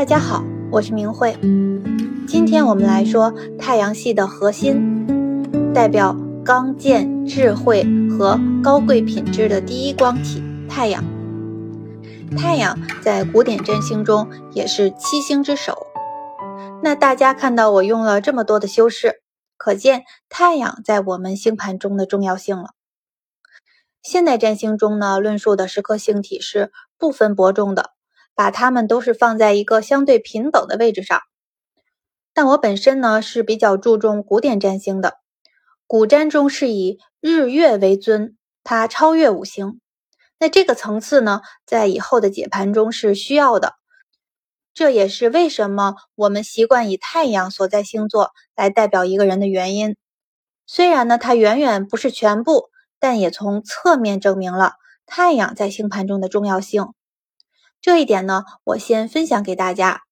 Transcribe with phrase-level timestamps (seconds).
[0.00, 1.36] 大家好，我是明慧。
[2.26, 5.04] 今天我们来说太阳系的核心，
[5.74, 11.04] 代表刚健、智慧和高贵品质的第一光体——太阳。
[12.34, 15.86] 太阳在古典占星中也是七星之首。
[16.82, 19.20] 那大家看到我用了这么多的修饰，
[19.58, 22.70] 可见太阳在我们星盘中的重要性了。
[24.02, 27.90] 现代占星中呢，论述的十颗星体是不分伯仲的。
[28.34, 31.20] 把它们都是放在一个相对平等的位置上，
[32.32, 35.14] 但我本身呢是比较注重古典占星的，
[35.86, 39.80] 古占中是以日月为尊，它超越五行。
[40.38, 43.74] 那这个层次呢，在以后的解盘中是需要的，
[44.72, 49.96] 这也是为什么我们习惯以太阳所在星座来代表一个人的原因。
[50.66, 56.94] 虽然呢，它远远不是全部，但也从侧面证明了太阳在星盘中的重要性。
[57.80, 60.02] 这一点呢，我先分享给大家，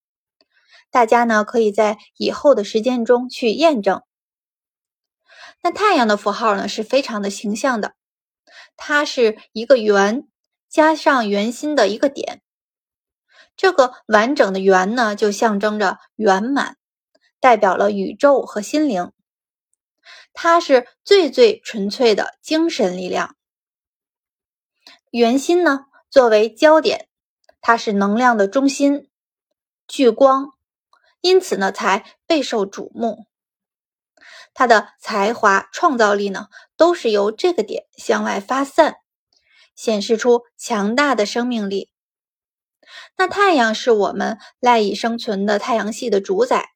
[0.90, 4.02] 大家呢可以在以后的实践中去验证。
[5.60, 7.94] 那太阳的符号呢是非常的形象的，
[8.76, 10.26] 它是一个圆
[10.68, 12.40] 加上圆心的一个点，
[13.54, 16.78] 这个完整的圆呢就象征着圆满，
[17.38, 19.12] 代表了宇宙和心灵，
[20.32, 23.36] 它是最最纯粹的精神力量。
[25.10, 27.08] 圆心呢作为焦点。
[27.60, 29.08] 它是能量的中心，
[29.86, 30.52] 聚光，
[31.20, 33.26] 因此呢才备受瞩目。
[34.54, 38.96] 他的才华、创造力呢，都是由这个点向外发散，
[39.76, 41.90] 显示出强大的生命力。
[43.16, 46.70] 那太阳是我们赖以生存的太阳系的主宰，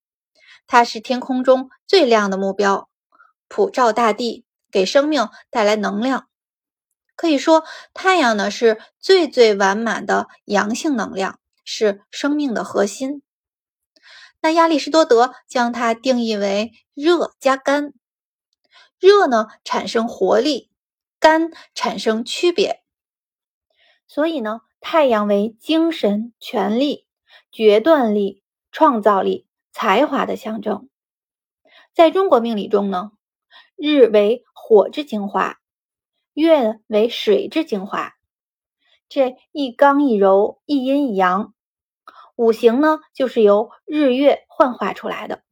[0.66, 2.88] 它是天空中最亮的目标，
[3.48, 6.28] 普照大地，给生命带来能量。
[7.22, 7.62] 可以说，
[7.94, 13.22] 太阳呢是最最完满的阳性能量，是生命的核心。
[14.40, 17.92] 那亚里士多德将它定义为热加干，
[18.98, 20.72] 热呢产生活力，
[21.20, 22.82] 干产生区别。
[24.08, 27.06] 所以呢，太阳为精神、权力、
[27.52, 28.42] 决断力、
[28.72, 30.88] 创造力、才华的象征。
[31.94, 33.12] 在中国命理中呢，
[33.76, 35.61] 日为火之精华。
[36.34, 38.14] 月为水之精华，
[39.08, 41.52] 这一刚一柔，一阴一阳，
[42.36, 45.42] 五行呢就是由日月幻化出来的。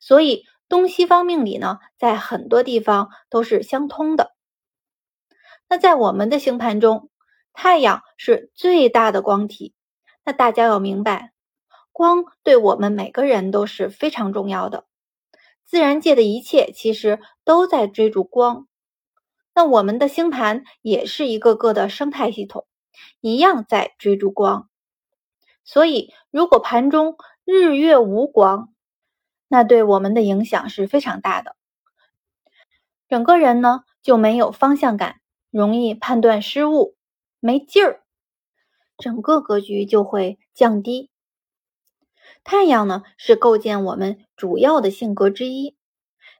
[0.00, 4.34] 所以东西方命理呢，在很多地方都是相通的。
[5.68, 7.10] 那在我们的星盘中，
[7.52, 9.74] 太阳是最大的光体。
[10.24, 11.32] 那大家要明白，
[11.92, 14.86] 光对我们每个人都是非常重要的。
[15.64, 18.66] 自然界的一切其实都在追逐光。
[19.56, 22.66] 那我们的星盘也是一个个的生态系统，
[23.22, 24.68] 一样在追逐光。
[25.64, 28.74] 所以，如果盘中日月无光，
[29.48, 31.56] 那对我们的影响是非常大的。
[33.08, 36.94] 整个人呢就没有方向感，容易判断失误，
[37.40, 38.02] 没劲儿，
[38.98, 41.08] 整个格局就会降低。
[42.44, 45.78] 太阳呢是构建我们主要的性格之一，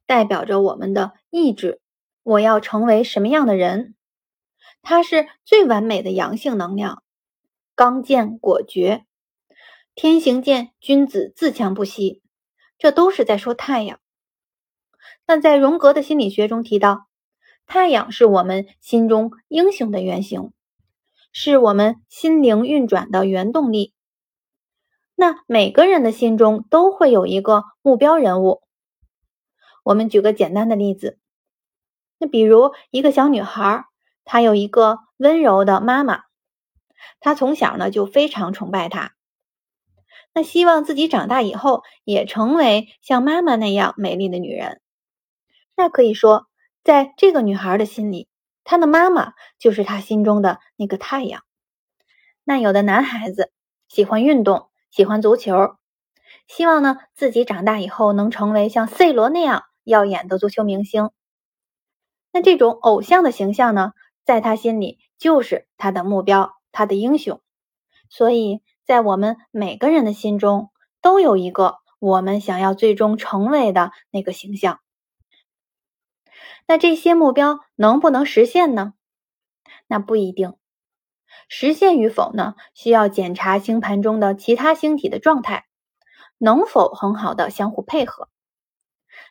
[0.04, 1.80] 代表着我们的意志。
[2.26, 3.94] 我要成为什么样的人？
[4.82, 7.04] 它是最完美的阳性能量，
[7.76, 9.06] 刚健果决，
[9.94, 12.24] 天行健，君子自强不息。
[12.78, 14.00] 这都是在说太阳。
[15.24, 17.06] 但在荣格的心理学中提到，
[17.64, 20.52] 太阳是我们心中英雄的原型，
[21.30, 23.94] 是我们心灵运转的原动力。
[25.14, 28.62] 那每个人的心中都会有一个目标人物。
[29.84, 31.20] 我们举个简单的例子。
[32.18, 33.84] 那比如一个小女孩，
[34.24, 36.22] 她有一个温柔的妈妈，
[37.20, 39.12] 她从小呢就非常崇拜她，
[40.32, 44.80] 那希望自己长大以后也成为像妈妈那样美丽的女人。
[45.76, 46.46] 那可以说，
[46.82, 48.28] 在这个女孩的心里，
[48.64, 51.42] 她的妈妈就是她心中的那个太阳。
[52.44, 53.52] 那有的男孩子
[53.88, 55.76] 喜欢运动，喜欢足球，
[56.46, 61.10] 希望呢自己长大以后能成为像 C 罗那样耀眼的足球明星。
[62.36, 67.40] 那这种偶像的形象呢，在他心里就是他的目标，他的英雄。
[68.10, 70.68] 所以在我们每个人的心中，
[71.00, 74.80] 都有一个我们想要最终成为的那个形象。
[76.66, 78.92] 那这些目标能不能实现呢？
[79.86, 80.56] 那不一定。
[81.48, 85.64] 实现与否呢，需要检查星盘中的其他星体的状态，
[86.36, 88.28] 能否很好的相互配合。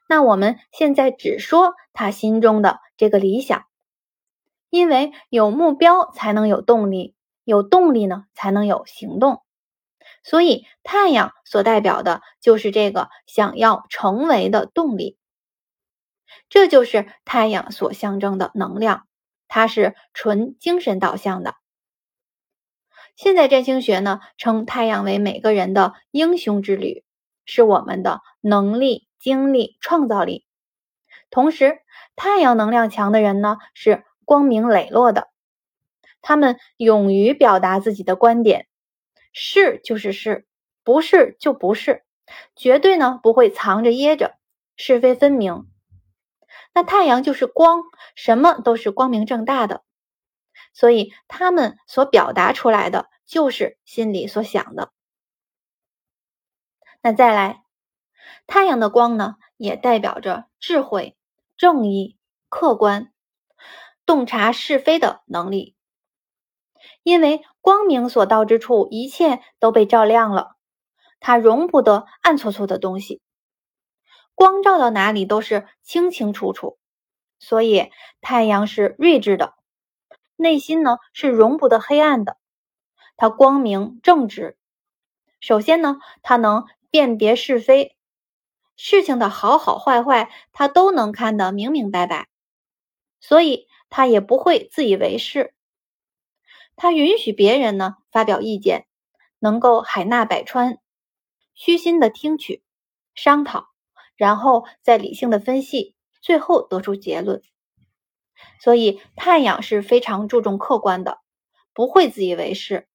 [0.07, 3.65] 那我们现在只说他心中的这个理想，
[4.69, 9.41] 因为有目标才能有动力，有动力呢才能有行动。
[10.23, 15.17] 所以太阳所代表的就是这个想要成为的动力。
[16.49, 19.07] 这就是太阳所象征的能量，
[19.47, 21.55] 它是纯精神导向的。
[23.15, 27.03] 现在占星学呢，称太阳为每个人的英雄之旅，
[27.45, 30.45] 是我们的能力、精力、创造力。
[31.31, 31.79] 同时，
[32.15, 35.29] 太阳能量强的人呢，是光明磊落的，
[36.21, 38.67] 他们勇于表达自己的观点，
[39.33, 40.45] 是就是是，
[40.83, 42.03] 不是就不是，
[42.55, 44.35] 绝对呢不会藏着掖着，
[44.77, 45.65] 是非分明。
[46.75, 47.81] 那太阳就是光，
[48.13, 49.81] 什么都是光明正大的，
[50.71, 54.91] 所以他们所表达出来的就是心里所想的。
[57.01, 57.64] 那再来，
[58.47, 61.17] 太阳的光呢，也代表着智慧、
[61.57, 62.17] 正义、
[62.49, 63.11] 客观、
[64.05, 65.75] 洞察是非的能力。
[67.01, 70.55] 因为光明所到之处，一切都被照亮了，
[71.19, 73.21] 它容不得暗搓搓的东西。
[74.33, 76.77] 光照到哪里都是清清楚楚，
[77.39, 77.89] 所以
[78.21, 79.53] 太阳是睿智的，
[80.35, 82.37] 内心呢是容不得黑暗的，
[83.17, 84.57] 它光明正直。
[85.39, 87.94] 首先呢，它能辨别是非，
[88.75, 92.27] 事情的好好坏坏，他都能看得明明白白，
[93.19, 95.53] 所以他也不会自以为是。
[96.75, 98.87] 他允许别人呢发表意见，
[99.39, 100.79] 能够海纳百川，
[101.53, 102.63] 虚心的听取、
[103.13, 103.67] 商讨。
[104.17, 107.41] 然后再理性的分析，最后得出结论。
[108.61, 111.19] 所以太阳是非常注重客观的，
[111.73, 112.87] 不会自以为是。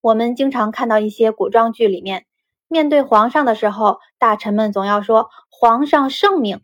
[0.00, 2.26] 我们经常看到一些古装剧里面，
[2.68, 6.60] 面对皇上的时候，大臣们总要说“皇上圣明”。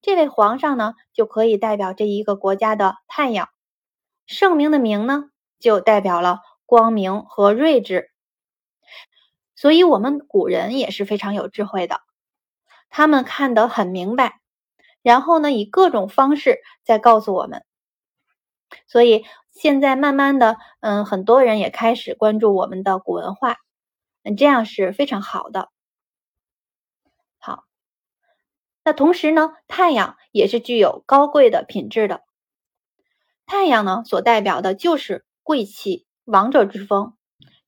[0.00, 3.48] 这位皇上呢，就可以代表这一个国家的太阳。
[4.26, 5.24] 圣明的明呢，
[5.58, 8.10] 就代表了光明和睿智。
[9.54, 12.00] 所以，我们古人也是非常有智慧的，
[12.90, 14.40] 他们看得很明白，
[15.02, 17.64] 然后呢，以各种方式在告诉我们。
[18.86, 23.56] 所以，现在慢慢的，嗯，很多人也开始关注我们的古文化，
[24.24, 25.70] 嗯，这样是非常好的。
[27.38, 27.64] 好，
[28.82, 32.24] 那同时呢，太阳也是具有高贵的品质的。
[33.46, 37.14] 太阳呢，所代表的就是贵气、王者之风，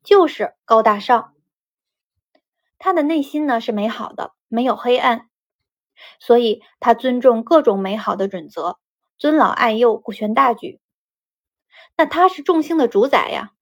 [0.03, 1.35] 就是高大上。
[2.79, 5.29] 他的内心呢是美好的，没有黑暗，
[6.19, 8.79] 所以他尊重各种美好的准则，
[9.19, 10.81] 尊老爱幼，顾全大局。
[11.97, 13.53] 那他是众星的主宰呀，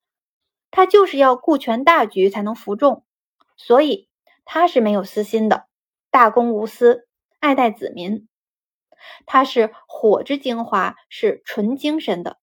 [0.75, 3.05] 他就是要顾全大局才能服众，
[3.57, 4.09] 所以
[4.45, 5.69] 他是没有私心的，
[6.11, 7.07] 大公无私，
[7.39, 8.29] 爱戴子民。
[9.25, 12.39] 他是火之精华，是纯精神的。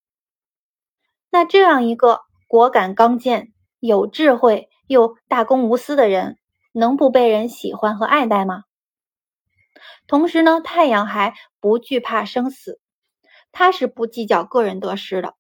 [1.29, 3.51] 那这样一个果敢刚健、
[3.81, 6.37] 有智慧又大公无私的人。
[6.73, 8.63] 能不被人喜欢和爱戴吗？
[10.07, 12.79] 同时呢，太阳还不惧怕生死，
[13.51, 15.35] 他是不计较个人得失的。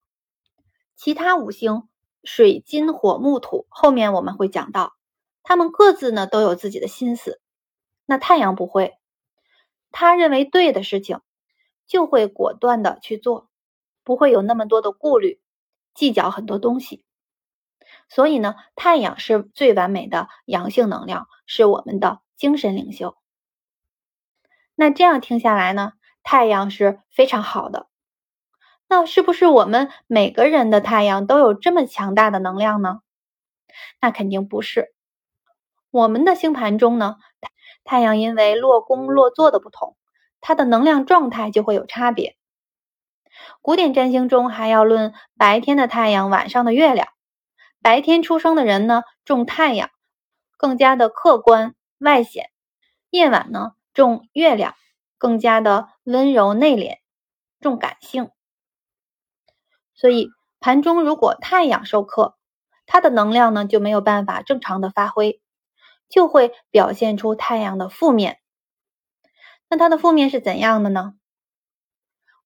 [0.97, 1.87] 其他五星
[2.23, 4.93] 水、金、火、木、土，后面我们会讲到，
[5.43, 7.41] 他们各自呢都有自己的心思。
[8.05, 8.97] 那太阳不会，
[9.91, 11.21] 他认为对的事情
[11.87, 13.49] 就会果断的去做，
[14.03, 15.41] 不会有那么多的顾虑，
[15.93, 17.05] 计较很多东西。
[18.07, 23.17] 所以呢，太阳是最完美的阳性能量，是我们的精神领袖。
[24.75, 25.93] 那这样听下来呢，
[26.23, 27.87] 太阳是非常好的。
[28.91, 32.99] 那是不是我们每个人的太阳都有这么强大的能量呢？
[34.01, 34.93] 那肯定不是。
[35.91, 37.15] 我们的星盘中呢，
[37.85, 39.95] 太阳因为落宫落座的不同，
[40.41, 42.35] 它的能量状态就会有差别。
[43.61, 47.07] 古典占星中还要论白天的太阳，晚上的月亮。
[47.81, 49.89] 白天出生的人呢，重太阳，
[50.57, 52.43] 更加的客观外显；
[53.09, 54.75] 夜晚呢，重月亮，
[55.17, 56.97] 更加的温柔内敛，
[57.61, 58.31] 重感性。
[60.01, 62.35] 所以盘中如果太阳受克，
[62.87, 65.39] 它的能量呢就没有办法正常的发挥，
[66.09, 68.39] 就会表现出太阳的负面。
[69.69, 71.13] 那它的负面是怎样的呢？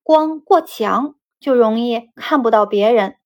[0.04, 3.18] 光过强就容易看不到别人，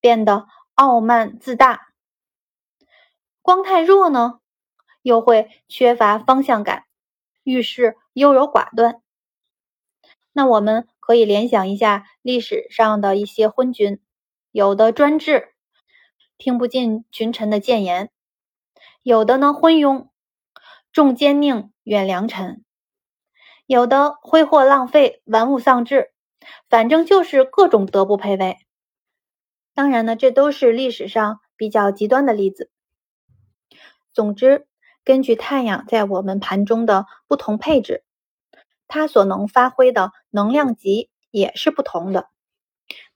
[0.00, 0.46] 变得。
[0.74, 1.88] 傲慢自大，
[3.42, 4.40] 光太弱呢，
[5.02, 6.86] 又会缺乏方向感，
[7.42, 9.02] 遇事优柔寡断。
[10.32, 14.00] 那我们可以联想一下历史上的一些昏君，
[14.52, 15.48] 有的专制，
[16.38, 18.06] 听不进群臣的谏言；
[19.02, 20.06] 有的呢昏庸，
[20.92, 22.62] 重奸佞远良臣；
[23.66, 26.12] 有的挥霍浪费，玩物丧志，
[26.68, 28.58] 反正就是各种德不配位。
[29.74, 31.68] 当然呢，这都是历史上比。
[31.68, 32.70] 较极端的例子。
[34.12, 34.66] 总之，
[35.04, 38.04] 根据太阳在我们盘中的不同配置，
[38.92, 42.28] 它所能发挥的能量级也是不同的。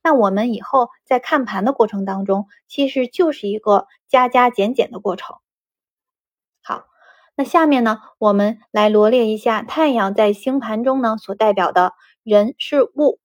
[0.01, 5.35] 那我们以后在看盘的过程当中，其实就是一个加加减减的过程。
[6.63, 6.85] 好，
[7.35, 11.93] 那下面呢，我们来罗列一下太阳在星盘中呢所代表的
[12.23, 13.19] 人事物。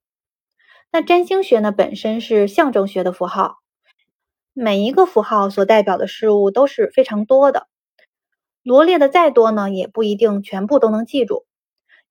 [0.91, 3.61] 那占星学呢本身是象征学的符号。
[4.53, 7.67] 每一个符号所代表的事物都是非常多的，
[8.63, 11.47] 罗列的再多呢，也不一定全部都能记住。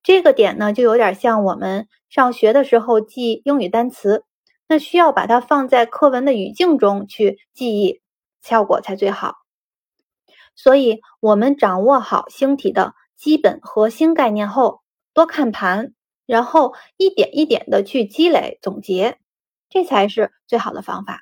[0.04, 4.26] 这个点呢，就有点像我们上学的时候记英语单词，
[4.68, 8.02] 那需要把它放在课文的语境中去记忆，
[8.42, 9.36] 效果才最好。
[10.56, 14.82] 所以，我们掌握好星体的基本核心概念后，
[15.14, 15.94] 多看盘，
[16.26, 19.18] 然后一点一点的去积累总结，
[19.70, 21.22] 这才是最好的方法。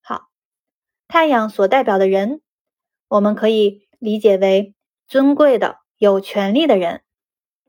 [0.00, 0.28] 好
[1.08, 2.40] 太阳所代表的人，
[3.08, 4.74] 我们可以理解为
[5.06, 7.02] 尊贵的、有权力的人，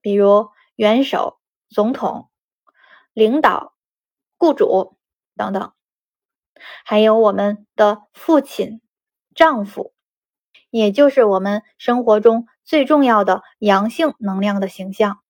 [0.04, 2.30] 比如元首、总统、
[3.14, 3.74] 领导、
[4.38, 4.98] 雇主
[5.36, 5.72] 等等，
[6.86, 8.82] 还有我们的父亲、
[9.34, 9.94] 丈夫，
[10.70, 15.22] 也就是我们生活中最重要的阳性能量的形象。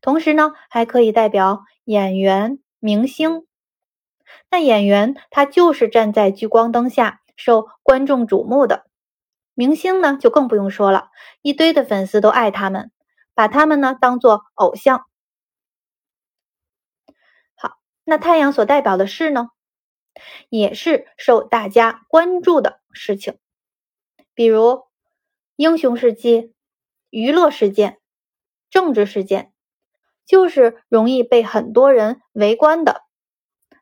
[0.00, 3.46] 同时呢，还可以代表演员、明星。
[4.50, 8.86] 那演员他就是站在聚光灯下受观众瞩目的，
[9.54, 11.10] 明星呢就更不用说了，
[11.42, 12.90] 一堆的粉丝都爱他们，
[13.34, 15.06] 把他们呢当做偶像。
[17.56, 19.48] 好，那太阳所代表的事呢，
[20.48, 23.38] 也是受大家关注的事情，
[24.34, 24.84] 比如
[25.56, 26.54] 英雄事迹、
[27.10, 28.00] 娱乐事件、
[28.70, 29.52] 政治事件，
[30.24, 33.02] 就是容易被很多人围观的。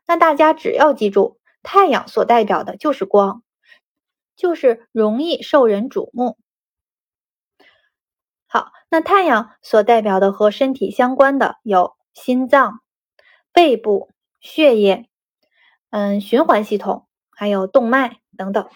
[0.05, 3.43] 那大家只要记住，太阳所代表的就是光，
[4.35, 6.37] 就是容易受人瞩目。
[8.47, 12.81] 好，那太阳所代表的和身体相关的有心脏、
[13.51, 15.09] 背部、血液、
[15.89, 18.67] 嗯循环系统，还有动脉等等。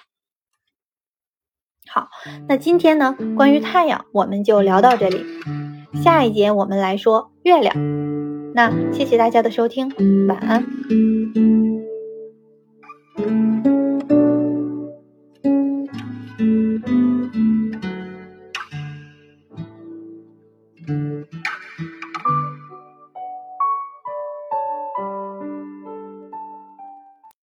[1.87, 2.09] 好，
[2.47, 5.23] 那今天呢，关于太阳我们就聊到这里，
[6.01, 7.75] 下一节我们来说月亮。
[8.55, 9.93] 那谢谢大家的收听，
[10.27, 10.65] 晚安。